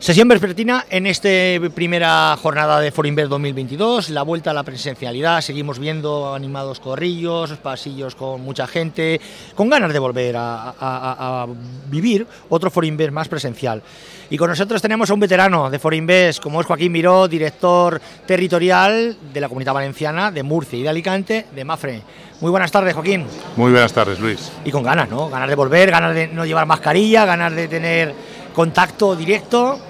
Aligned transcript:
Sesión 0.00 0.28
vespertina 0.28 0.84
en 0.90 1.08
esta 1.08 1.28
primera 1.74 2.36
jornada 2.40 2.78
de 2.78 2.92
Forinvest 2.92 3.28
2022, 3.30 4.10
la 4.10 4.22
vuelta 4.22 4.52
a 4.52 4.54
la 4.54 4.62
presencialidad, 4.62 5.40
seguimos 5.40 5.80
viendo 5.80 6.32
animados 6.34 6.78
corrillos, 6.78 7.50
pasillos 7.54 8.14
con 8.14 8.40
mucha 8.42 8.68
gente, 8.68 9.20
con 9.56 9.68
ganas 9.68 9.92
de 9.92 9.98
volver 9.98 10.36
a, 10.36 10.68
a- 10.70 11.42
a 11.42 11.46
vivir 11.90 12.24
otro 12.48 12.70
Forinvest 12.70 13.10
más 13.10 13.26
presencial. 13.28 13.82
Y 14.30 14.36
con 14.36 14.48
nosotros 14.48 14.80
tenemos 14.80 15.10
a 15.10 15.14
un 15.14 15.20
veterano 15.20 15.68
de 15.68 15.80
Forinvest, 15.80 16.40
como 16.40 16.60
es 16.60 16.66
Joaquín 16.68 16.92
Miró, 16.92 17.26
director 17.26 18.00
territorial 18.24 19.16
de 19.34 19.40
la 19.40 19.48
Comunidad 19.48 19.74
Valenciana, 19.74 20.30
de 20.30 20.44
Murcia 20.44 20.78
y 20.78 20.82
de 20.84 20.88
Alicante, 20.90 21.46
de 21.52 21.64
Mafre. 21.64 22.02
Muy 22.40 22.52
buenas 22.52 22.70
tardes, 22.70 22.94
Joaquín. 22.94 23.24
Muy 23.56 23.72
buenas 23.72 23.92
tardes, 23.92 24.20
Luis. 24.20 24.52
Y 24.64 24.70
con 24.70 24.84
ganas, 24.84 25.10
¿no? 25.10 25.28
Ganas 25.28 25.48
de 25.48 25.56
volver, 25.56 25.90
ganas 25.90 26.14
de 26.14 26.28
no 26.28 26.46
llevar 26.46 26.66
mascarilla, 26.66 27.24
ganas 27.24 27.52
de 27.52 27.66
tener 27.66 28.14
contacto 28.54 29.16
directo. 29.16 29.80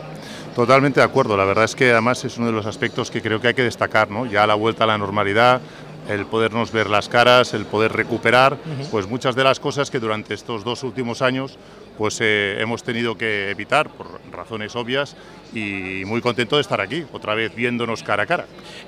Totalmente 0.58 0.98
de 0.98 1.06
acuerdo. 1.06 1.36
La 1.36 1.44
verdad 1.44 1.66
es 1.66 1.76
que 1.76 1.92
además 1.92 2.24
es 2.24 2.36
uno 2.36 2.48
de 2.48 2.52
los 2.52 2.66
aspectos 2.66 3.12
que 3.12 3.22
creo 3.22 3.40
que 3.40 3.46
hay 3.46 3.54
que 3.54 3.62
destacar, 3.62 4.10
¿no? 4.10 4.26
Ya 4.26 4.44
la 4.44 4.56
vuelta 4.56 4.82
a 4.82 4.86
la 4.88 4.98
normalidad, 4.98 5.60
el 6.08 6.26
podernos 6.26 6.72
ver 6.72 6.90
las 6.90 7.08
caras, 7.08 7.54
el 7.54 7.64
poder 7.64 7.92
recuperar, 7.92 8.56
pues 8.90 9.06
muchas 9.06 9.36
de 9.36 9.44
las 9.44 9.60
cosas 9.60 9.88
que 9.88 10.00
durante 10.00 10.34
estos 10.34 10.64
dos 10.64 10.82
últimos 10.82 11.22
años 11.22 11.56
pues 11.96 12.18
eh, 12.20 12.56
hemos 12.58 12.82
tenido 12.82 13.16
que 13.16 13.52
evitar 13.52 13.88
por 13.88 14.20
razones 14.32 14.74
obvias 14.74 15.14
y 15.54 16.02
muy 16.06 16.20
contento 16.20 16.56
de 16.56 16.62
estar 16.62 16.80
aquí, 16.80 17.04
otra 17.12 17.36
vez 17.36 17.54
viéndonos 17.54 18.02
cara 18.02 18.24
a 18.24 18.26
cara. 18.26 18.46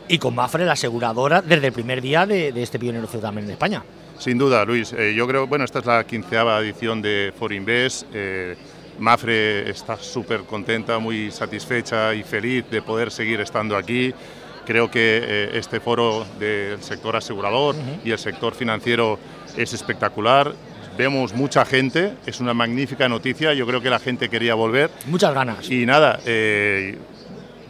Y 0.08 0.18
con 0.18 0.34
Mafre, 0.34 0.64
la 0.64 0.72
aseguradora, 0.72 1.40
desde 1.40 1.68
el 1.68 1.72
primer 1.72 2.02
día 2.02 2.26
de, 2.26 2.50
de 2.50 2.62
este 2.64 2.80
pionero 2.80 3.06
también 3.06 3.46
en 3.46 3.52
España. 3.52 3.84
Sin 4.18 4.38
duda, 4.38 4.64
Luis. 4.64 4.92
Eh, 4.92 5.14
yo 5.14 5.24
creo, 5.28 5.46
bueno, 5.46 5.64
esta 5.64 5.78
es 5.78 5.86
la 5.86 6.04
quinceava 6.04 6.60
edición 6.60 7.00
de 7.00 7.32
Forinvest. 7.38 8.06
Eh, 8.12 8.56
Mafre 9.00 9.68
está 9.70 9.96
súper 9.96 10.42
contenta, 10.42 10.98
muy 10.98 11.30
satisfecha 11.30 12.14
y 12.14 12.22
feliz 12.22 12.64
de 12.70 12.82
poder 12.82 13.10
seguir 13.10 13.40
estando 13.40 13.76
aquí. 13.76 14.12
Creo 14.66 14.90
que 14.90 15.20
eh, 15.22 15.50
este 15.54 15.80
foro 15.80 16.26
del 16.38 16.82
sector 16.82 17.16
asegurador 17.16 17.74
y 18.04 18.10
el 18.10 18.18
sector 18.18 18.54
financiero 18.54 19.18
es 19.56 19.72
espectacular. 19.72 20.54
Vemos 20.98 21.32
mucha 21.32 21.64
gente, 21.64 22.12
es 22.26 22.40
una 22.40 22.52
magnífica 22.52 23.08
noticia. 23.08 23.54
Yo 23.54 23.66
creo 23.66 23.80
que 23.80 23.88
la 23.88 23.98
gente 23.98 24.28
quería 24.28 24.54
volver. 24.54 24.90
Muchas 25.06 25.32
ganas. 25.32 25.70
Y 25.70 25.86
nada, 25.86 26.20
eh, 26.26 26.98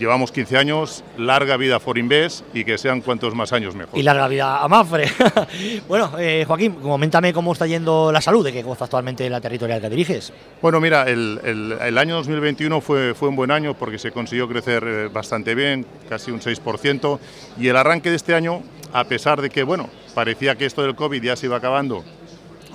llevamos 0.01 0.33
15 0.33 0.57
años, 0.57 1.05
larga 1.19 1.57
vida 1.59 1.77
a 1.77 1.81
Forinvest 1.81 2.45
y 2.57 2.65
que 2.65 2.79
sean 2.79 3.03
cuantos 3.03 3.35
más 3.35 3.53
años 3.53 3.75
mejor. 3.77 3.97
Y 3.99 4.03
larga 4.03 4.27
vida 4.27 4.63
a 4.65 4.67
Mafre. 4.67 5.05
bueno, 5.89 6.13
eh, 6.19 6.45
Joaquín, 6.47 6.73
coméntame 6.77 7.33
cómo 7.33 7.53
está 7.53 7.67
yendo 7.67 8.11
la 8.11 8.21
salud, 8.21 8.43
de 8.45 8.53
qué 8.53 8.63
goza 8.63 8.85
actualmente 8.87 9.29
la 9.31 9.41
territorial 9.41 9.81
que 9.81 9.91
diriges. 9.91 10.33
Bueno, 10.63 10.81
mira, 10.81 11.05
el, 11.05 11.39
el- 11.45 11.77
el 11.81 11.99
año 11.99 12.17
2021 12.17 12.81
fue, 12.81 13.15
fue 13.15 13.29
un 13.29 13.37
buen 13.37 13.51
año 13.51 13.75
porque 13.75 13.99
se 13.99 14.11
consiguió 14.11 14.49
crecer 14.49 14.83
eh, 14.87 15.09
bastante 15.13 15.55
bien, 15.55 15.87
casi 16.09 16.31
un 16.31 16.41
6%, 16.41 17.19
y 17.59 17.69
el 17.69 17.77
arranque 17.77 18.09
de 18.11 18.17
este 18.17 18.35
año, 18.35 18.63
a 18.93 19.05
pesar 19.05 19.41
de 19.43 19.51
que, 19.51 19.63
bueno, 19.63 19.89
parecía 20.15 20.57
que 20.57 20.65
esto 20.65 20.83
del 20.83 20.95
COVID 20.97 21.23
ya 21.23 21.37
se 21.37 21.47
iba 21.47 21.59
acabando, 21.59 22.03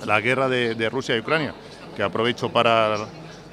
la 0.06 0.20
guerra 0.20 0.48
de, 0.48 0.74
de 0.76 0.88
Rusia 0.88 1.16
y 1.16 1.20
Ucrania, 1.20 1.52
que 1.96 2.02
aprovecho 2.04 2.50
para 2.50 2.96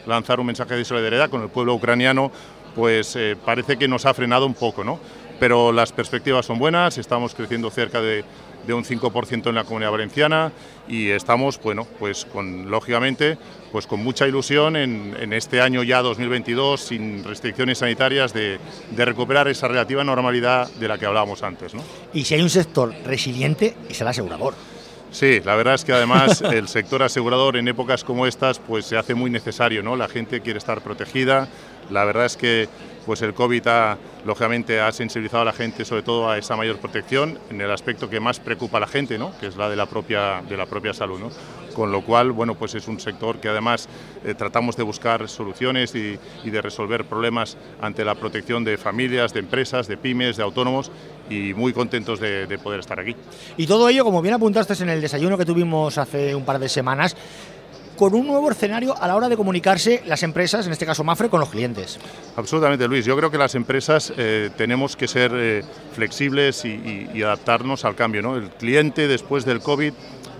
lanzar 0.05 0.39
un 0.39 0.45
mensaje 0.45 0.75
de 0.75 0.85
solidaridad 0.85 1.29
con 1.29 1.41
el 1.41 1.49
pueblo 1.49 1.73
ucraniano, 1.73 2.31
pues 2.75 3.15
eh, 3.15 3.35
parece 3.43 3.77
que 3.77 3.87
nos 3.87 4.05
ha 4.05 4.13
frenado 4.13 4.45
un 4.45 4.53
poco, 4.53 4.83
¿no? 4.83 4.99
Pero 5.39 5.71
las 5.71 5.91
perspectivas 5.91 6.45
son 6.45 6.59
buenas, 6.59 6.97
estamos 6.97 7.33
creciendo 7.33 7.69
cerca 7.69 8.01
de, 8.01 8.23
un 8.69 8.85
5% 8.85 9.49
en 9.49 9.55
la 9.55 9.65
comunidad 9.65 9.91
valenciana 9.91 10.53
y 10.87 11.09
estamos, 11.09 11.61
bueno, 11.61 11.85
pues 11.99 12.23
con, 12.23 12.71
lógicamente, 12.71 13.37
pues 13.73 13.85
con 13.85 14.01
mucha 14.01 14.25
ilusión 14.25 14.77
en, 14.77 15.17
en 15.19 15.33
este 15.33 15.59
año 15.59 15.83
ya 15.83 16.01
2022, 16.01 16.79
sin 16.79 17.23
restricciones 17.25 17.79
sanitarias, 17.79 18.33
de, 18.33 18.59
de 18.91 19.05
recuperar 19.05 19.49
esa 19.49 19.67
relativa 19.67 20.03
normalidad 20.05 20.71
de 20.75 20.87
la 20.87 20.97
que 20.97 21.05
hablábamos 21.05 21.43
antes, 21.43 21.73
¿no? 21.73 21.81
Y 22.13 22.23
si 22.23 22.35
hay 22.35 22.41
un 22.41 22.49
sector 22.49 22.93
resiliente, 23.03 23.75
es 23.89 23.99
el 23.99 24.07
asegurador. 24.07 24.53
Sí, 25.13 25.39
la 25.45 25.55
verdad 25.55 25.75
es 25.75 25.85
que 25.85 25.93
además 25.93 26.41
el 26.53 26.67
sector 26.67 27.03
asegurador 27.03 27.55
en 27.55 27.67
épocas 27.67 28.03
como 28.03 28.25
estas 28.25 28.57
pues 28.57 28.85
se 28.85 28.97
hace 28.97 29.13
muy 29.13 29.29
necesario, 29.29 29.83
¿no? 29.83 29.95
La 29.95 30.07
gente 30.07 30.41
quiere 30.41 30.57
estar 30.57 30.81
protegida. 30.81 31.47
La 31.91 32.03
verdad 32.03 32.25
es 32.25 32.35
que 32.35 32.67
pues 33.05 33.21
el 33.21 33.35
COVID 33.35 33.67
ha, 33.67 33.97
lógicamente 34.25 34.79
ha 34.79 34.91
sensibilizado 34.91 35.43
a 35.43 35.45
la 35.45 35.53
gente 35.53 35.85
sobre 35.85 36.01
todo 36.01 36.31
a 36.31 36.39
esa 36.39 36.55
mayor 36.55 36.77
protección 36.77 37.37
en 37.51 37.61
el 37.61 37.69
aspecto 37.69 38.09
que 38.09 38.19
más 38.19 38.39
preocupa 38.39 38.77
a 38.77 38.81
la 38.81 38.87
gente, 38.87 39.19
¿no? 39.19 39.37
Que 39.39 39.47
es 39.47 39.55
la 39.55 39.69
de 39.69 39.75
la 39.75 39.85
propia 39.85 40.41
de 40.49 40.57
la 40.57 40.65
propia 40.65 40.93
salud, 40.93 41.19
¿no? 41.19 41.29
Con 41.73 41.91
lo 41.91 42.01
cual, 42.01 42.31
bueno, 42.31 42.55
pues 42.55 42.75
es 42.75 42.87
un 42.87 42.99
sector 42.99 43.37
que 43.39 43.49
además 43.49 43.87
eh, 44.23 44.33
tratamos 44.35 44.77
de 44.77 44.83
buscar 44.83 45.27
soluciones 45.27 45.95
y, 45.95 46.17
y 46.43 46.49
de 46.49 46.61
resolver 46.61 47.05
problemas 47.05 47.57
ante 47.81 48.05
la 48.05 48.15
protección 48.15 48.63
de 48.63 48.77
familias, 48.77 49.33
de 49.33 49.39
empresas, 49.39 49.87
de 49.87 49.97
pymes, 49.97 50.37
de 50.37 50.43
autónomos 50.43 50.91
y 51.29 51.53
muy 51.53 51.73
contentos 51.73 52.19
de- 52.19 52.45
de 52.47 52.57
poder 52.59 52.79
estar 52.79 52.99
aquí. 52.99 53.15
Y 53.57 53.65
todo 53.67 53.89
ello, 53.89 54.03
como 54.03 54.21
bien 54.21 54.35
apuntaste 54.35 54.73
en 54.83 54.89
el 54.89 55.01
desayuno 55.01 55.37
que 55.37 55.45
tuvimos 55.45 55.97
hace 55.97 56.35
un 56.35 56.45
par 56.45 56.59
de 56.59 56.69
semanas, 56.69 57.15
con 57.97 58.15
un 58.15 58.25
nuevo 58.25 58.49
escenario 58.49 58.95
a 58.99 59.07
la 59.07 59.15
hora 59.15 59.29
de 59.29 59.37
comunicarse 59.37 60.01
las 60.07 60.23
empresas, 60.23 60.65
en 60.65 60.71
este 60.73 60.85
caso 60.85 61.03
Mafre, 61.03 61.29
con 61.29 61.39
los 61.39 61.49
clientes. 61.49 61.99
Absolutamente, 62.35 62.87
Luis. 62.87 63.05
Yo 63.05 63.15
creo 63.15 63.29
que 63.29 63.37
las 63.37 63.53
empresas 63.53 64.11
eh, 64.17 64.49
tenemos 64.57 64.95
que 64.95 65.07
ser 65.07 65.31
eh, 65.35 65.63
flexibles 65.93 66.65
y, 66.65 66.69
y- 66.69 67.09
y 67.13 67.21
adaptarnos 67.21 67.85
al 67.85 67.95
cambio. 67.95 68.23
¿no? 68.23 68.35
El 68.35 68.49
cliente 68.49 69.07
después 69.07 69.45
del 69.45 69.59
COVID 69.59 69.93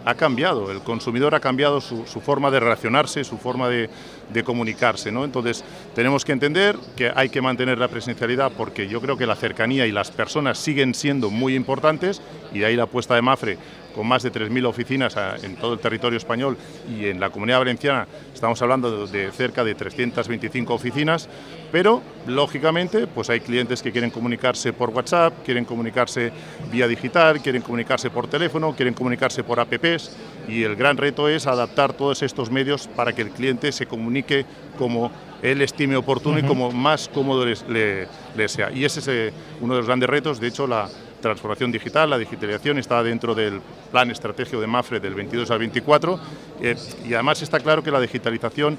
ha 0.05 0.15
cambiado, 0.15 0.71
el 0.71 0.81
consumidor 0.81 1.35
ha 1.35 1.39
cambiado 1.39 1.81
su, 1.81 2.05
forma 2.05 2.51
de 2.51 2.59
relacionarse, 2.59 3.23
su 3.23 3.37
forma 3.37 3.69
de, 3.69 3.89
de 4.31 4.43
comunicarse. 4.43 5.11
¿no? 5.11 5.23
Entonces, 5.23 5.63
tenemos 5.95 6.25
que 6.25 6.31
entender 6.31 6.77
que 6.95 7.11
hay 7.15 7.29
que 7.29 7.41
mantener 7.41 7.77
la 7.77 7.87
presencialidad 7.87 8.51
porque 8.55 8.87
yo 8.87 9.01
creo 9.01 9.17
que 9.17 9.25
la 9.25 9.35
cercanía 9.35 9.85
y 9.87 9.91
las 9.91 10.11
personas 10.11 10.57
siguen 10.57 10.93
siendo 10.93 11.29
muy 11.29 11.55
importantes 11.55 12.21
y 12.53 12.59
de 12.59 12.65
ahí 12.65 12.75
la 12.75 12.83
apuesta 12.83 13.15
de 13.15 13.21
Mafre 13.21 13.57
con 13.93 14.07
más 14.07 14.23
de 14.23 14.31
3.000 14.31 14.65
oficinas 14.65 15.15
a- 15.17 15.35
en 15.37 15.55
todo 15.55 15.73
el 15.73 15.79
territorio 15.79 16.17
español 16.17 16.57
y 16.89 17.05
en 17.07 17.19
la 17.19 17.29
comunidad 17.29 17.59
valenciana 17.59 18.07
estamos 18.33 18.61
hablando 18.61 19.05
de, 19.07 19.31
cerca 19.31 19.63
de 19.63 19.75
325 19.75 20.73
oficinas, 20.73 21.29
pero 21.71 22.01
lógicamente 22.27 23.07
pues 23.07 23.29
hay 23.29 23.39
clientes 23.39 23.81
que 23.81 23.91
quieren 23.91 24.09
comunicarse 24.09 24.73
por 24.73 24.89
WhatsApp, 24.89 25.33
quieren 25.45 25.65
comunicarse 25.65 26.31
vía 26.71 26.87
digital, 26.87 27.41
quieren 27.41 27.61
comunicarse 27.61 28.09
por 28.09 28.27
teléfono, 28.27 28.75
quieren 28.75 28.93
comunicarse 28.93 29.43
por 29.43 29.59
apps 29.59 30.11
y 30.47 30.63
el 30.63 30.75
gran 30.75 30.97
reto 30.97 31.29
es 31.29 31.47
adaptar 31.47 31.93
todos 31.93 32.21
estos 32.23 32.49
medios 32.51 32.87
para 32.87 33.13
que 33.13 33.21
el 33.21 33.29
cliente 33.29 33.71
se 33.71 33.85
comunique 33.85 34.45
como 34.77 35.11
él 35.41 35.61
estime 35.61 35.95
oportuno 35.95 36.39
y 36.39 36.43
como 36.43 36.71
más 36.71 37.09
cómodo 37.09 37.45
le, 37.45 38.07
le 38.35 38.47
sea. 38.49 38.71
Y 38.71 38.85
ese 38.85 38.99
es 39.01 39.07
eh, 39.09 39.33
uno 39.61 39.73
de 39.73 39.79
los 39.81 39.87
grandes 39.87 40.09
retos. 40.09 40.39
De 40.39 40.47
hecho, 40.47 40.65
la 40.67 40.87
transformación 41.23 41.71
digital, 41.71 42.09
la 42.09 42.17
digitalización 42.17 42.77
está 42.77 43.01
dentro 43.01 43.33
del 43.33 43.61
plan 43.91 44.11
estratégico 44.11 44.61
de 44.61 44.67
MAFRE 44.67 44.99
del 44.99 45.15
22 45.15 45.49
al 45.49 45.59
24 45.59 46.19
eh, 46.61 46.75
y 47.07 47.13
además 47.13 47.41
está 47.41 47.59
claro 47.59 47.81
que 47.81 47.89
la 47.89 47.99
digitalización 47.99 48.77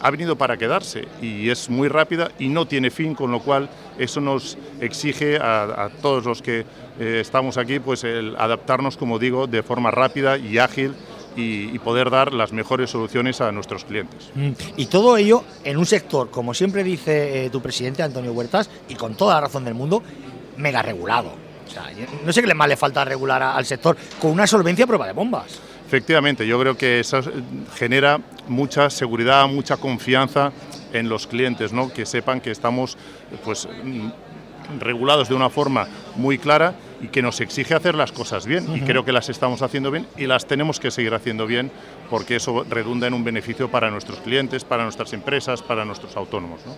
ha 0.00 0.10
venido 0.10 0.36
para 0.36 0.56
quedarse 0.56 1.08
y 1.20 1.50
es 1.50 1.68
muy 1.68 1.88
rápida 1.88 2.30
y 2.38 2.48
no 2.48 2.66
tiene 2.66 2.90
fin, 2.90 3.14
con 3.14 3.32
lo 3.32 3.40
cual 3.40 3.68
eso 3.98 4.20
nos 4.20 4.56
exige 4.80 5.38
a, 5.38 5.90
todos 6.00 6.24
los 6.24 6.40
que 6.40 6.64
eh, 7.00 7.18
estamos 7.20 7.56
aquí 7.56 7.80
pues 7.80 8.04
el 8.04 8.36
adaptarnos, 8.36 8.96
como 8.96 9.18
digo, 9.18 9.46
de 9.46 9.62
forma 9.64 9.90
rápida 9.90 10.38
y 10.38 10.58
ágil 10.58 10.94
y, 11.36 11.74
y 11.74 11.78
poder 11.78 12.10
dar 12.10 12.32
las 12.32 12.52
mejores 12.52 12.90
soluciones 12.90 13.40
a 13.40 13.50
nuestros 13.50 13.84
clientes. 13.84 14.30
Mm, 14.34 14.50
Y 14.76 14.86
todo 14.86 15.16
ello 15.16 15.42
en 15.64 15.76
un 15.78 15.86
sector, 15.86 16.30
como 16.30 16.54
siempre 16.54 16.84
dice 16.84 17.46
eh, 17.46 17.50
tu 17.50 17.60
presidente 17.60 18.02
Antonio 18.02 18.32
Huertas, 18.32 18.70
y 18.88 18.94
con 18.94 19.16
toda 19.16 19.34
la 19.34 19.40
razón 19.40 19.64
del 19.64 19.74
mundo, 19.74 20.02
mega 20.58 20.82
regulado. 20.82 21.47
No 22.24 22.32
sé 22.32 22.42
qué 22.42 22.54
más 22.54 22.68
le 22.68 22.76
falta 22.76 23.04
regular 23.04 23.42
al 23.42 23.64
sector 23.66 23.96
con 24.20 24.30
una 24.30 24.46
solvencia 24.46 24.84
a 24.84 24.88
prueba 24.88 25.06
de 25.06 25.12
bombas. 25.12 25.60
Efectivamente, 25.86 26.46
yo 26.46 26.60
creo 26.60 26.76
que 26.76 27.00
eso 27.00 27.18
eh, 27.20 27.22
genera 27.74 28.20
mucha 28.46 28.90
seguridad, 28.90 29.48
mucha 29.48 29.78
confianza 29.78 30.52
en 30.92 31.08
los 31.08 31.26
clientes, 31.26 31.72
¿no? 31.72 31.90
que 31.90 32.04
sepan 32.04 32.40
que 32.40 32.50
estamos 32.50 32.98
pues, 33.42 33.66
mm, 33.82 34.08
regulados 34.80 35.30
de 35.30 35.34
una 35.34 35.48
forma 35.48 35.86
muy 36.14 36.36
clara 36.36 36.74
y 37.00 37.08
que 37.08 37.22
nos 37.22 37.40
exige 37.40 37.74
hacer 37.74 37.94
las 37.94 38.10
cosas 38.12 38.44
bien. 38.46 38.66
Y 38.74 38.80
creo 38.80 39.04
que 39.04 39.12
las 39.12 39.28
estamos 39.28 39.62
haciendo 39.62 39.90
bien 39.90 40.06
y 40.16 40.26
las 40.26 40.46
tenemos 40.46 40.80
que 40.80 40.90
seguir 40.90 41.14
haciendo 41.14 41.46
bien 41.46 41.70
porque 42.10 42.36
eso 42.36 42.64
redunda 42.68 43.06
en 43.06 43.14
un 43.14 43.22
beneficio 43.24 43.70
para 43.70 43.90
nuestros 43.90 44.18
clientes, 44.20 44.64
para 44.64 44.82
nuestras 44.82 45.12
empresas, 45.12 45.62
para 45.62 45.84
nuestros 45.84 46.16
autónomos. 46.16 46.60
¿no? 46.66 46.74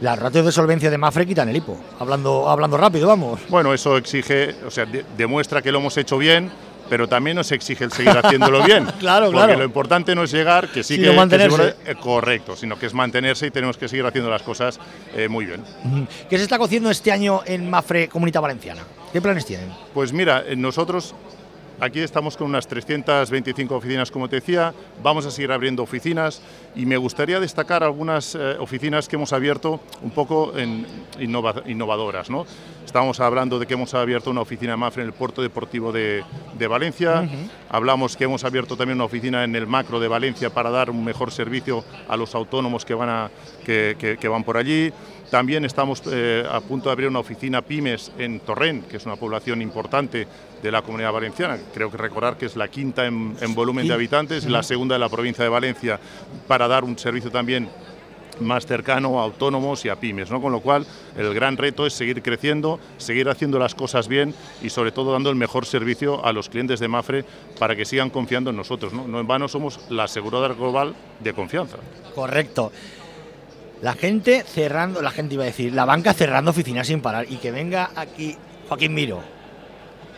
Las 0.00 0.18
ratios 0.18 0.46
de 0.46 0.52
solvencia 0.52 0.90
de 0.90 0.98
Mafre 0.98 1.26
quitan 1.26 1.48
el 1.48 1.56
hipo. 1.56 1.76
Hablando, 1.98 2.48
hablando 2.48 2.76
rápido, 2.76 3.08
vamos. 3.08 3.40
Bueno, 3.48 3.74
eso 3.74 3.96
exige, 3.96 4.54
o 4.66 4.70
sea, 4.70 4.86
de- 4.86 5.04
demuestra 5.16 5.60
que 5.62 5.72
lo 5.72 5.78
hemos 5.78 5.96
hecho 5.96 6.18
bien, 6.18 6.50
pero 6.88 7.08
también 7.08 7.36
nos 7.36 7.50
exige 7.50 7.82
el 7.84 7.92
seguir 7.92 8.10
haciéndolo 8.16 8.62
bien. 8.66 8.84
Claro, 9.00 9.26
Porque 9.26 9.38
claro. 9.44 9.58
lo 9.58 9.64
importante 9.64 10.14
no 10.14 10.22
es 10.22 10.30
llegar, 10.30 10.68
que 10.70 10.84
sí 10.84 10.96
Sino 10.96 11.06
que, 11.06 11.10
que 11.12 11.16
mantenerse. 11.16 11.56
seguro- 11.56 11.74
eh, 11.86 11.94
correcto, 11.98 12.54
sino 12.56 12.78
que 12.78 12.86
es 12.86 12.94
mantenerse 12.94 13.46
y 13.46 13.50
tenemos 13.50 13.76
que 13.78 13.88
seguir 13.88 14.04
haciendo 14.06 14.30
las 14.30 14.42
cosas 14.42 14.78
eh, 15.16 15.26
muy 15.28 15.46
bien. 15.46 15.62
¿Qué 16.28 16.36
se 16.36 16.44
está 16.44 16.58
cociendo 16.58 16.90
este 16.90 17.10
año 17.10 17.40
en 17.46 17.68
Mafre 17.70 18.08
Comunidad 18.08 18.42
Valenciana? 18.42 18.82
¿Qué 19.14 19.22
planes 19.22 19.46
tienen? 19.46 19.70
Pues 19.94 20.12
mira, 20.12 20.42
eh, 20.44 20.56
nosotros 20.56 21.14
aquí 21.78 22.00
estamos 22.00 22.36
con 22.36 22.48
unas 22.48 22.66
325 22.66 23.76
oficinas, 23.76 24.10
como 24.10 24.28
te 24.28 24.34
decía, 24.34 24.74
vamos 25.04 25.24
a 25.24 25.30
seguir 25.30 25.52
abriendo 25.52 25.84
oficinas 25.84 26.42
y 26.74 26.84
me 26.84 26.96
gustaría 26.96 27.38
destacar 27.38 27.84
algunas 27.84 28.34
eh, 28.34 28.56
oficinas 28.58 29.06
que 29.06 29.14
hemos 29.14 29.32
abierto 29.32 29.78
un 30.02 30.10
poco 30.10 30.58
en 30.58 30.84
innovadoras. 31.20 32.28
¿no? 32.28 32.44
Estábamos 32.84 33.20
hablando 33.20 33.60
de 33.60 33.66
que 33.66 33.74
hemos 33.74 33.94
abierto 33.94 34.30
una 34.30 34.40
oficina 34.40 34.76
MAFRE 34.76 35.04
en 35.04 35.10
el 35.10 35.14
puerto 35.14 35.42
deportivo 35.42 35.92
de, 35.92 36.24
Valencia, 36.68 37.24
hablamos 37.68 38.16
que 38.16 38.24
hemos 38.24 38.42
abierto 38.42 38.76
también 38.76 38.96
una 38.96 39.04
oficina 39.04 39.44
en 39.44 39.54
el 39.54 39.68
macro 39.68 40.00
de 40.00 40.08
Valencia 40.08 40.50
para 40.50 40.70
dar 40.70 40.90
un 40.90 41.04
mejor 41.04 41.30
servicio 41.30 41.84
a 42.08 42.16
los 42.16 42.34
autónomos 42.34 42.84
que 42.84 42.94
van, 42.94 43.08
a, 43.10 43.30
que, 43.64 44.18
que 44.18 44.28
van 44.28 44.42
por 44.42 44.56
allí. 44.56 44.92
También 45.34 45.64
estamos 45.64 46.00
eh, 46.12 46.46
a 46.48 46.60
punto 46.60 46.88
de 46.88 46.92
abrir 46.92 47.08
una 47.08 47.18
oficina 47.18 47.60
pymes 47.60 48.12
en 48.18 48.38
Torrent, 48.38 48.86
que 48.86 48.98
es 48.98 49.04
una 49.04 49.16
población 49.16 49.62
importante 49.62 50.28
de 50.62 50.70
la 50.70 50.82
comunidad 50.82 51.12
valenciana. 51.12 51.58
Creo 51.74 51.90
que 51.90 51.96
recordar 51.96 52.36
que 52.36 52.46
es 52.46 52.54
la 52.54 52.68
quinta 52.68 53.04
en, 53.04 53.34
volumen 53.52 53.88
de 53.88 53.94
habitantes, 53.94 54.48
la 54.48 54.62
segunda 54.62 54.94
de 54.94 55.00
la 55.00 55.08
provincia 55.08 55.42
de 55.42 55.50
Valencia, 55.50 55.98
para 56.46 56.68
dar 56.68 56.84
un 56.84 56.96
servicio 56.96 57.32
también 57.32 57.68
más 58.38 58.64
cercano 58.64 59.18
a 59.18 59.24
autónomos 59.24 59.84
y 59.84 59.88
a 59.88 59.96
pymes, 59.96 60.30
¿no? 60.30 60.40
con 60.40 60.52
lo 60.52 60.60
cual 60.60 60.86
el 61.16 61.34
gran 61.34 61.56
reto 61.56 61.84
es 61.84 61.94
seguir 61.94 62.22
creciendo, 62.22 62.78
seguir 62.98 63.28
haciendo 63.28 63.58
las 63.58 63.74
cosas 63.74 64.06
bien 64.06 64.32
y 64.62 64.70
sobre 64.70 64.92
todo 64.92 65.12
dando 65.12 65.30
el 65.30 65.36
mejor 65.36 65.66
servicio 65.66 66.24
a 66.24 66.32
los 66.32 66.48
clientes 66.48 66.78
de 66.78 66.86
Mafre 66.86 67.24
para 67.58 67.74
que 67.74 67.84
sigan 67.84 68.10
confiando 68.10 68.50
en 68.50 68.56
nosotros. 68.56 68.92
No, 68.92 69.08
no 69.08 69.18
en 69.18 69.26
vano 69.26 69.48
somos 69.48 69.80
la 69.90 70.04
aseguradora 70.04 70.54
global 70.54 70.94
de 71.18 71.32
confianza. 71.32 71.78
Correcto. 72.14 72.70
La 73.84 73.92
gente 73.92 74.44
cerrando, 74.44 75.02
la 75.02 75.10
gente 75.10 75.34
iba 75.34 75.42
a 75.42 75.46
decir, 75.46 75.74
la 75.74 75.84
banca 75.84 76.14
cerrando 76.14 76.52
oficinas 76.52 76.86
sin 76.86 77.02
parar 77.02 77.26
y 77.30 77.36
que 77.36 77.50
venga 77.50 77.90
aquí 77.94 78.34
Joaquín 78.66 78.94
Miro 78.94 79.20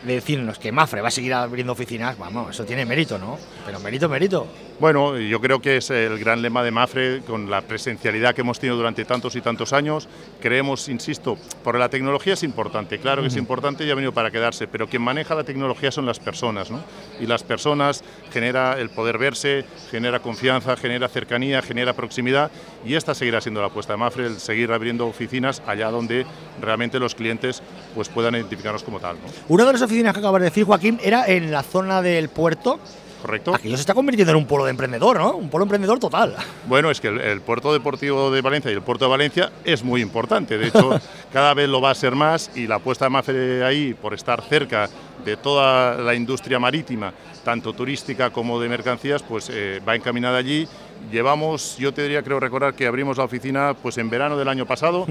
de 0.03 0.13
decirnos 0.13 0.57
que 0.57 0.71
Mafre 0.71 1.01
va 1.01 1.09
a 1.09 1.11
seguir 1.11 1.33
abriendo 1.33 1.73
oficinas, 1.73 2.17
vamos, 2.17 2.51
eso 2.51 2.63
tiene 2.63 2.85
mérito, 2.85 3.19
¿no? 3.19 3.37
Pero 3.65 3.81
mérito, 3.81 4.07
mérito. 4.07 4.47
Bueno, 4.79 5.17
yo 5.17 5.41
creo 5.41 5.59
que 5.59 5.77
es 5.77 5.89
el 5.89 6.19
gran 6.19 6.43
lema 6.43 6.61
de 6.61 6.69
Mafre 6.69 7.21
con 7.25 7.49
la 7.49 7.61
presencialidad 7.61 8.35
que 8.35 8.41
hemos 8.41 8.59
tenido 8.59 8.77
durante 8.77 9.05
tantos 9.05 9.35
y 9.35 9.41
tantos 9.41 9.73
años. 9.73 10.07
Creemos, 10.39 10.87
insisto, 10.87 11.35
por 11.63 11.79
la 11.79 11.89
tecnología 11.89 12.35
es 12.35 12.43
importante, 12.43 12.99
claro 12.99 13.23
que 13.23 13.29
es 13.29 13.37
importante 13.37 13.83
y 13.83 13.89
ha 13.89 13.95
venido 13.95 14.13
para 14.13 14.29
quedarse, 14.29 14.67
pero 14.67 14.87
quien 14.87 15.01
maneja 15.01 15.33
la 15.33 15.43
tecnología 15.43 15.89
son 15.91 16.05
las 16.05 16.19
personas, 16.19 16.69
¿no? 16.69 16.79
Y 17.19 17.25
las 17.25 17.41
personas 17.41 18.03
genera 18.31 18.79
el 18.79 18.91
poder 18.91 19.17
verse, 19.17 19.65
genera 19.89 20.19
confianza, 20.19 20.77
genera 20.77 21.07
cercanía, 21.07 21.63
genera 21.63 21.93
proximidad 21.93 22.51
y 22.85 22.93
esta 22.93 23.15
seguirá 23.15 23.41
siendo 23.41 23.61
la 23.61 23.67
apuesta 23.67 23.93
de 23.93 23.97
Mafre, 23.97 24.27
el 24.27 24.37
seguir 24.37 24.71
abriendo 24.71 25.07
oficinas 25.07 25.63
allá 25.65 25.89
donde 25.89 26.23
realmente 26.61 26.99
los 26.99 27.15
clientes 27.15 27.63
pues 27.95 28.09
puedan 28.09 28.35
identificarnos 28.35 28.83
como 28.83 28.99
tal. 28.99 29.15
¿no? 29.15 29.31
Una 29.47 29.65
de 29.65 29.73
las 29.73 29.81
oficinas 29.81 30.13
que 30.13 30.19
acabas 30.19 30.41
de 30.41 30.49
decir, 30.49 30.65
Joaquín, 30.65 30.99
era 31.01 31.25
en 31.25 31.49
la 31.49 31.63
zona 31.63 32.03
del 32.03 32.29
puerto 32.29 32.79
correcto. 33.21 33.55
Aquello 33.55 33.75
se 33.75 33.81
está 33.81 33.93
convirtiendo 33.93 34.31
en 34.31 34.37
un 34.37 34.45
polo 34.45 34.65
de 34.65 34.71
emprendedor, 34.71 35.17
¿no? 35.17 35.35
Un 35.35 35.49
polo 35.49 35.63
emprendedor 35.63 35.99
total. 35.99 36.35
Bueno, 36.67 36.91
es 36.91 36.99
que 36.99 37.07
el, 37.07 37.41
puerto 37.41 37.73
deportivo 37.73 38.31
de 38.31 38.41
Valencia 38.41 38.71
y 38.71 38.73
el 38.73 38.81
puerto 38.81 39.05
de 39.05 39.11
Valencia 39.11 39.51
es 39.63 39.83
muy 39.83 40.01
importante. 40.01 40.57
De 40.57 40.67
hecho, 40.67 40.99
cada 41.33 41.53
vez 41.53 41.69
lo 41.69 41.81
va 41.81 41.91
a 41.91 41.95
ser 41.95 42.15
más 42.15 42.51
y 42.55 42.67
la 42.67 42.75
apuesta 42.75 43.05
de 43.05 43.09
Mafre 43.09 43.63
ahí 43.63 43.93
por 43.93 44.13
estar 44.13 44.41
cerca 44.41 44.89
de 45.23 45.37
toda 45.37 45.97
la 45.97 46.15
industria 46.15 46.59
marítima, 46.59 47.13
tanto 47.43 47.73
turística 47.73 48.29
como 48.29 48.59
de 48.59 48.69
mercancías, 48.69 49.23
pues 49.23 49.49
eh, 49.51 49.81
va 49.87 49.95
encaminada 49.95 50.37
allí 50.37 50.67
Llevamos, 51.11 51.77
yo 51.77 51.93
te 51.93 52.03
diría, 52.03 52.21
creo 52.21 52.39
recordar 52.39 52.73
que 52.73 52.85
abrimos 52.85 53.17
la 53.17 53.23
oficina 53.23 53.75
pues 53.81 53.97
en 53.97 54.09
verano 54.09 54.37
del 54.37 54.47
año 54.47 54.65
pasado 54.65 55.05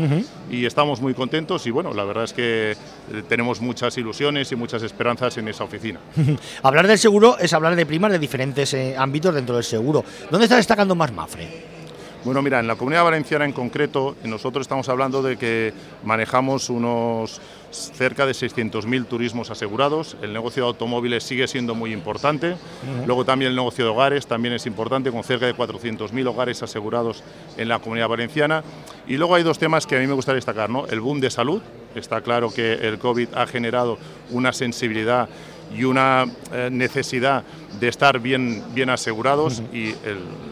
y 0.50 0.66
estamos 0.66 1.00
muy 1.00 1.14
contentos 1.14 1.66
y 1.66 1.70
bueno, 1.70 1.94
la 1.94 2.04
verdad 2.04 2.24
es 2.24 2.32
que 2.32 2.72
eh, 2.72 3.22
tenemos 3.28 3.60
muchas 3.60 3.96
ilusiones 3.96 4.52
y 4.52 4.56
muchas 4.56 4.82
esperanzas 4.82 5.36
en 5.38 5.48
esa 5.48 5.64
oficina. 5.64 5.98
hablar 6.62 6.86
del 6.86 6.98
seguro 6.98 7.38
es 7.38 7.52
hablar 7.52 7.76
de 7.76 7.86
primas 7.86 8.12
de 8.12 8.18
diferentes 8.18 8.74
eh, 8.74 8.94
ámbitos 8.96 9.34
dentro 9.34 9.54
del 9.54 9.64
seguro. 9.64 10.04
¿Dónde 10.30 10.44
está 10.44 10.56
destacando 10.56 10.94
más 10.94 11.12
Mafre? 11.12 11.75
Bueno, 12.26 12.42
mira, 12.42 12.58
en 12.58 12.66
la 12.66 12.74
Comunidad 12.74 13.04
Valenciana 13.04 13.44
en 13.44 13.52
concreto, 13.52 14.16
nosotros 14.24 14.62
estamos 14.62 14.88
hablando 14.88 15.22
de 15.22 15.36
que 15.36 15.72
manejamos 16.02 16.70
unos 16.70 17.40
cerca 17.70 18.26
de 18.26 18.32
600.000 18.32 19.06
turismos 19.06 19.52
asegurados. 19.52 20.16
El 20.22 20.32
negocio 20.32 20.64
de 20.64 20.70
automóviles 20.70 21.22
sigue 21.22 21.46
siendo 21.46 21.76
muy 21.76 21.92
importante. 21.92 22.56
Luego 23.06 23.24
también 23.24 23.50
el 23.50 23.56
negocio 23.56 23.84
de 23.84 23.92
hogares 23.92 24.26
también 24.26 24.54
es 24.54 24.66
importante, 24.66 25.12
con 25.12 25.22
cerca 25.22 25.46
de 25.46 25.54
400.000 25.54 26.26
hogares 26.26 26.60
asegurados 26.64 27.22
en 27.56 27.68
la 27.68 27.78
Comunidad 27.78 28.08
Valenciana. 28.08 28.64
Y 29.06 29.18
luego 29.18 29.36
hay 29.36 29.44
dos 29.44 29.60
temas 29.60 29.86
que 29.86 29.96
a 29.96 30.00
mí 30.00 30.08
me 30.08 30.14
gustaría 30.14 30.34
destacar. 30.36 30.68
¿no? 30.68 30.84
El 30.88 30.98
boom 30.98 31.20
de 31.20 31.30
salud. 31.30 31.62
Está 31.94 32.22
claro 32.22 32.52
que 32.52 32.72
el 32.72 32.98
COVID 32.98 33.28
ha 33.36 33.46
generado 33.46 33.98
una 34.32 34.52
sensibilidad 34.52 35.28
y 35.74 35.84
una 35.84 36.26
eh, 36.52 36.68
necesidad 36.70 37.44
de 37.80 37.88
estar 37.88 38.18
bien, 38.20 38.62
bien 38.74 38.88
asegurados 38.90 39.62
y 39.72 39.94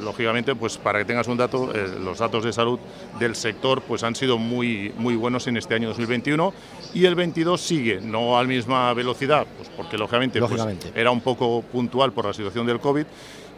lógicamente 0.02 0.54
pues 0.54 0.76
para 0.76 0.98
que 0.98 1.04
tengas 1.06 1.26
un 1.26 1.38
dato 1.38 1.74
eh, 1.74 1.88
los 2.02 2.18
datos 2.18 2.44
de 2.44 2.52
salud 2.52 2.78
del 3.18 3.34
sector 3.34 3.80
pues 3.82 4.02
han 4.02 4.14
sido 4.14 4.36
muy 4.36 4.92
muy 4.98 5.16
buenos 5.16 5.46
en 5.46 5.56
este 5.56 5.74
año 5.74 5.88
2021 5.88 6.52
y 6.92 7.06
el 7.06 7.14
22 7.14 7.60
sigue 7.60 8.00
no 8.00 8.38
a 8.38 8.42
la 8.42 8.48
misma 8.48 8.92
velocidad 8.92 9.46
pues 9.56 9.70
porque 9.74 9.96
lógicamente, 9.96 10.38
pues, 10.38 10.50
lógicamente. 10.50 10.92
era 10.94 11.10
un 11.10 11.20
poco 11.20 11.62
puntual 11.62 12.12
por 12.12 12.26
la 12.26 12.34
situación 12.34 12.66
del 12.66 12.78
COVID 12.78 13.06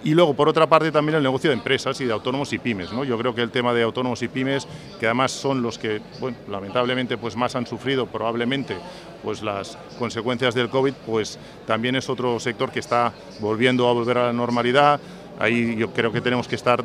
y 0.04 0.14
luego, 0.14 0.34
por 0.34 0.48
otra 0.48 0.66
parte, 0.68 0.92
también 0.92 1.16
el 1.16 1.22
negocio 1.22 1.50
de 1.50 1.56
empresas 1.56 2.00
y 2.00 2.04
de 2.04 2.12
autónomos 2.12 2.52
y 2.52 2.58
pymes. 2.58 2.92
¿no? 2.92 3.04
Yo 3.04 3.18
creo 3.18 3.34
que 3.34 3.42
el 3.42 3.50
tema 3.50 3.72
de 3.74 3.82
autónomos 3.82 4.22
y 4.22 4.28
pymes, 4.28 4.66
que 5.00 5.06
además 5.06 5.32
son 5.32 5.62
los 5.62 5.78
que, 5.78 6.00
bueno, 6.20 6.36
lamentablemente, 6.48 7.16
pues 7.16 7.36
más 7.36 7.56
han 7.56 7.66
sufrido 7.66 8.06
probablemente 8.06 8.76
pues 9.22 9.42
las 9.42 9.76
consecuencias 9.98 10.54
del 10.54 10.68
COVID, 10.68 10.92
pues 11.04 11.38
también 11.66 11.96
es 11.96 12.08
otro 12.08 12.38
sector 12.38 12.70
que 12.70 12.78
está 12.78 13.12
volviendo 13.40 13.88
a 13.88 13.92
volver 13.92 14.18
a 14.18 14.26
la 14.26 14.32
normalidad. 14.32 15.00
Ahí 15.38 15.76
yo 15.76 15.92
creo 15.92 16.12
que 16.12 16.20
tenemos 16.20 16.46
que 16.46 16.54
estar 16.54 16.84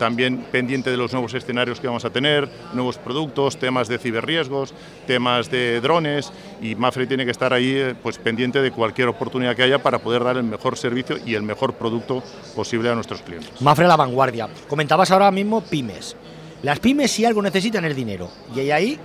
también 0.00 0.38
pendiente 0.50 0.90
de 0.90 0.96
los 0.96 1.12
nuevos 1.12 1.34
escenarios 1.34 1.78
que 1.78 1.86
vamos 1.86 2.06
a 2.06 2.10
tener, 2.10 2.48
nuevos 2.72 2.96
productos, 2.96 3.58
temas 3.58 3.86
de 3.86 3.98
ciberriesgos, 3.98 4.72
temas 5.06 5.50
de 5.50 5.80
drones 5.82 6.32
y 6.62 6.74
Mafre 6.74 7.06
tiene 7.06 7.26
que 7.26 7.30
estar 7.30 7.52
ahí 7.52 7.72
eh, 7.76 7.94
pues 8.02 8.16
pendiente 8.16 8.62
de 8.62 8.70
cualquier 8.70 9.08
oportunidad 9.08 9.54
que 9.54 9.62
haya 9.62 9.82
para 9.82 9.98
poder 9.98 10.24
dar 10.24 10.38
el 10.38 10.44
mejor 10.44 10.78
servicio 10.78 11.18
y 11.24 11.34
el 11.34 11.42
mejor 11.42 11.74
producto 11.74 12.22
posible 12.56 12.88
a 12.88 12.94
nuestros 12.94 13.20
clientes. 13.20 13.60
Mafre 13.60 13.86
la 13.86 13.96
vanguardia. 13.96 14.48
Comentabas 14.68 15.10
ahora 15.10 15.30
mismo 15.30 15.60
pymes. 15.60 16.16
Las 16.62 16.80
pymes 16.80 17.10
si 17.10 17.26
algo 17.26 17.42
necesitan 17.42 17.84
es 17.84 17.94
dinero 17.94 18.30
y 18.56 18.60
hay 18.60 18.70
ahí 18.70 18.98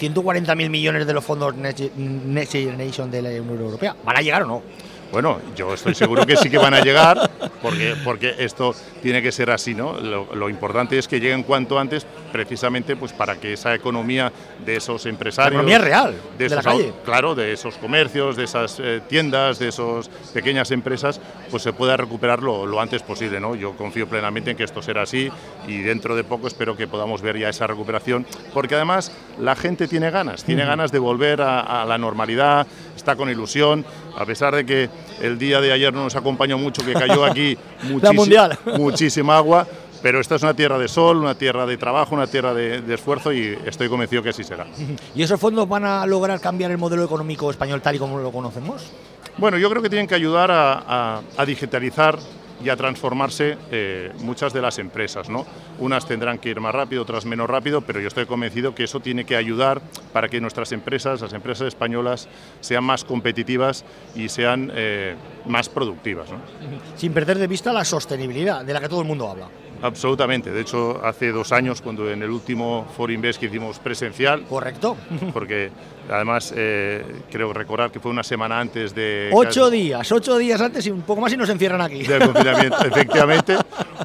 140.000 0.00 0.70
millones 0.70 1.06
de 1.06 1.12
los 1.12 1.24
fondos 1.24 1.54
Next 1.56 2.52
Generation 2.52 3.10
de 3.10 3.20
la 3.20 3.28
Unión 3.28 3.60
Europea. 3.60 3.94
¿Van 4.02 4.16
a 4.16 4.20
llegar 4.22 4.44
o 4.44 4.46
no? 4.46 4.62
Bueno, 5.10 5.40
yo 5.56 5.72
estoy 5.72 5.94
seguro 5.94 6.26
que 6.26 6.36
sí 6.36 6.50
que 6.50 6.58
van 6.58 6.74
a 6.74 6.80
llegar, 6.80 7.30
porque, 7.62 7.94
porque 8.04 8.34
esto 8.38 8.74
tiene 9.02 9.22
que 9.22 9.32
ser 9.32 9.50
así, 9.50 9.74
¿no? 9.74 9.98
Lo, 9.98 10.48
importante 10.48 10.98
es 10.98 11.08
que 11.08 11.18
lleguen 11.18 11.42
cuanto 11.42 11.78
antes, 11.78 12.06
precisamente 12.30 12.94
pues 12.94 13.12
para 13.12 13.36
que 13.36 13.54
esa 13.54 13.74
economía 13.74 14.30
de 14.64 14.76
esos 14.76 15.06
empresarios... 15.06 15.54
La 15.54 15.60
economía 15.60 15.78
real, 15.78 16.14
de, 16.36 16.48
la 16.48 16.62
calle. 16.62 16.92
Claro, 17.04 17.34
de 17.34 17.52
esos 17.52 17.76
comercios, 17.76 18.36
de 18.36 18.44
esas 18.44 18.78
eh, 18.80 19.00
tiendas, 19.08 19.58
de 19.58 19.68
esas 19.68 20.08
pequeñas 20.32 20.70
empresas, 20.70 21.20
pues 21.50 21.62
se 21.62 21.72
pueda 21.72 21.96
recuperar 21.96 22.42
lo, 22.42 22.80
antes 22.80 23.02
posible, 23.02 23.40
¿no? 23.40 23.54
Yo 23.54 23.76
confío 23.76 24.06
plenamente 24.08 24.50
en 24.50 24.56
que 24.56 24.64
esto 24.64 24.82
será 24.82 25.02
así 25.02 25.30
y 25.66 25.78
dentro 25.78 26.16
de 26.16 26.24
poco 26.24 26.48
espero 26.48 26.76
que 26.76 26.86
podamos 26.86 27.22
ver 27.22 27.38
ya 27.38 27.48
esa 27.48 27.66
recuperación, 27.66 28.26
porque 28.52 28.74
además 28.74 29.12
la 29.38 29.56
gente 29.56 29.88
tiene 29.88 30.10
ganas, 30.10 30.44
tiene 30.44 30.64
ganas 30.64 30.92
de 30.92 30.98
volver 30.98 31.40
a 31.40 31.84
la 31.86 31.98
normalidad, 31.98 32.66
está 32.94 33.16
con 33.16 33.30
ilusión, 33.30 33.84
a 34.16 34.26
pesar 34.26 34.54
de 34.54 34.66
que 34.66 34.90
el 35.20 35.38
día 35.38 35.60
de 35.60 35.72
ayer 35.72 35.92
no 35.92 36.04
nos 36.04 36.16
acompañó 36.16 36.58
mucho, 36.58 36.84
que 36.84 36.92
cayó 36.92 37.24
aquí 37.24 37.56
muchísima 38.78 39.36
agua, 39.36 39.66
pero 40.02 40.20
esta 40.20 40.36
es 40.36 40.42
una 40.42 40.54
tierra 40.54 40.78
de 40.78 40.88
sol, 40.88 41.18
una 41.18 41.34
tierra 41.34 41.66
de 41.66 41.76
trabajo, 41.76 42.14
una 42.14 42.26
tierra 42.26 42.54
de, 42.54 42.94
esfuerzo 42.94 43.32
y 43.32 43.58
estoy 43.66 43.88
convencido 43.88 44.22
que 44.22 44.30
así 44.30 44.44
será. 44.44 44.66
¿Y 45.14 45.22
esos 45.22 45.40
fondos 45.40 45.68
van 45.68 45.84
a 45.84 46.06
lograr 46.06 46.40
cambiar 46.40 46.70
el 46.70 46.78
modelo 46.78 47.04
económico 47.04 47.50
español 47.50 47.82
tal 47.82 47.96
y 47.96 47.98
como 47.98 48.18
lo 48.18 48.30
conocemos? 48.30 48.90
Bueno, 49.36 49.58
yo 49.58 49.70
creo 49.70 49.82
que 49.82 49.88
tienen 49.88 50.08
que 50.08 50.16
ayudar 50.16 50.50
a 50.50 51.44
digitalizar 51.46 52.18
y 52.62 52.68
a 52.68 52.76
transformarse 52.76 53.56
eh, 53.70 54.12
muchas 54.20 54.52
de 54.52 54.62
las 54.62 54.78
empresas. 54.78 55.28
¿no? 55.28 55.46
Unas 55.78 56.06
tendrán 56.06 56.38
que 56.38 56.50
ir 56.50 56.60
más 56.60 56.74
rápido, 56.74 57.02
otras 57.02 57.24
menos 57.24 57.48
rápido, 57.48 57.80
pero 57.82 58.00
yo 58.00 58.08
estoy 58.08 58.26
convencido 58.26 58.74
que 58.74 58.84
eso 58.84 59.00
tiene 59.00 59.24
que 59.24 59.36
ayudar 59.36 59.80
para 60.12 60.28
que 60.28 60.40
nuestras 60.40 60.72
empresas, 60.72 61.20
las 61.20 61.32
empresas 61.32 61.68
españolas, 61.68 62.28
sean 62.60 62.84
más 62.84 63.04
competitivas 63.04 63.84
y 64.14 64.28
sean 64.28 64.72
eh, 64.74 65.14
más 65.46 65.68
productivas. 65.68 66.28
Sin 66.96 67.12
perder 67.12 67.38
de 67.38 67.46
vista 67.46 67.72
la 67.72 67.84
sostenibilidad 67.84 68.64
de 68.64 68.72
la 68.72 68.80
que 68.80 68.88
todo 68.88 69.00
el 69.00 69.06
mundo 69.06 69.28
habla. 69.28 69.48
Absolutamente. 69.82 70.50
De 70.50 70.60
hecho, 70.60 71.00
hace 71.04 71.30
dos 71.30 71.52
años, 71.52 71.80
cuando 71.80 72.10
en 72.10 72.22
el 72.22 72.30
último 72.30 72.86
Foro 72.96 73.12
Invest 73.12 73.38
que 73.38 73.46
hicimos 73.46 73.78
presencial. 73.78 74.42
Correcto. 74.42 74.96
Porque 75.32 75.70
además 76.10 76.52
eh, 76.56 77.04
creo 77.30 77.52
recordar 77.52 77.90
que 77.90 78.00
fue 78.00 78.10
una 78.10 78.22
semana 78.22 78.60
antes 78.60 78.94
de. 78.94 79.30
Ocho 79.32 79.70
días, 79.70 80.10
ocho 80.12 80.36
días 80.38 80.60
antes 80.60 80.86
y 80.86 80.90
un 80.90 81.02
poco 81.02 81.20
más 81.20 81.32
y 81.32 81.36
nos 81.36 81.48
encierran 81.48 81.80
aquí. 81.80 82.02
Del 82.02 82.24
confinamiento, 82.24 82.84
efectivamente. 82.84 83.56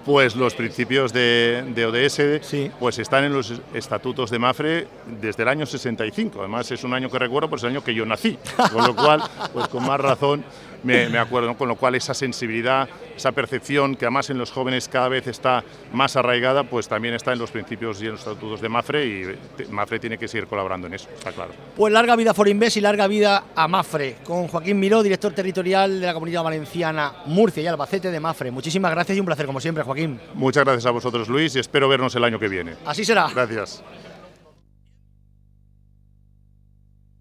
Pues 0.05 0.35
los 0.35 0.53
principios 0.53 1.13
de, 1.13 1.63
ODS 1.87 2.71
pues 2.79 2.99
están 2.99 3.23
en 3.23 3.33
los 3.33 3.53
estatutos 3.73 4.29
de 4.29 4.39
Mafre 4.39 4.87
desde 5.21 5.43
el 5.43 5.49
año 5.49 5.65
65. 5.65 6.39
Además, 6.39 6.69
es 6.71 6.83
un 6.83 6.93
año 6.93 7.09
que 7.09 7.19
recuerdo, 7.19 7.49
pues 7.49 7.61
es 7.61 7.65
el 7.65 7.71
año 7.71 7.83
que 7.83 7.93
yo 7.93 8.05
nací. 8.05 8.37
Con 8.71 8.85
lo 8.85 8.95
cual, 8.95 9.21
pues 9.53 9.67
con 9.67 9.85
más 9.85 9.99
razón 9.99 10.43
me, 10.83 11.17
acuerdo, 11.17 11.55
con 11.55 11.67
lo 11.67 11.75
cual 11.75 11.95
esa 11.95 12.13
sensibilidad, 12.13 12.87
esa 13.15 13.31
percepción 13.31 13.95
que 13.95 14.05
además 14.05 14.29
en 14.29 14.37
los 14.37 14.51
jóvenes 14.51 14.87
cada 14.87 15.07
vez 15.09 15.27
está 15.27 15.63
más 15.91 16.15
arraigada, 16.15 16.63
pues 16.63 16.87
también 16.87 17.13
está 17.13 17.33
en 17.33 17.39
los 17.39 17.51
principios 17.51 18.01
y 18.01 18.05
en 18.05 18.11
los 18.11 18.21
estatutos 18.21 18.61
de 18.61 18.69
Mafre 18.69 19.05
y 19.05 19.37
Mafre 19.69 19.99
tiene 19.99 20.17
que 20.17 20.27
seguir 20.27 20.47
colaborando 20.47 20.87
en 20.87 20.95
eso, 20.95 21.09
está 21.15 21.31
claro. 21.31 21.53
Pues 21.75 21.93
larga 21.93 22.15
vida 22.15 22.33
Forinvest 22.33 22.77
y 22.77 22.81
larga 22.81 23.07
vida 23.07 23.45
a 23.55 23.67
Mafre, 23.67 24.17
con 24.23 24.47
Joaquín 24.47 24.79
Miró, 24.79 25.03
director 25.03 25.33
territorial 25.33 25.99
de 25.99 26.05
la 26.07 26.13
Comunidad 26.13 26.43
Valenciana, 26.43 27.13
Murcia 27.25 27.63
y 27.63 27.67
Albacete 27.67 28.11
de 28.11 28.19
Mafre. 28.19 28.51
Muchísimas 28.51 28.91
gracias 28.91 29.17
y 29.17 29.19
un 29.19 29.25
placer 29.25 29.45
como 29.45 29.59
siempre, 29.59 29.83
Joaquín. 29.83 30.19
Muchas 30.33 30.63
gracias 30.63 30.85
a 30.85 30.91
vosotros, 30.91 31.27
Luis, 31.29 31.55
y 31.55 31.59
espero 31.59 31.87
vernos 31.87 32.15
el 32.15 32.23
año 32.23 32.39
que 32.39 32.47
viene. 32.47 32.73
Así 32.85 33.05
será. 33.05 33.29
Gracias. 33.33 33.83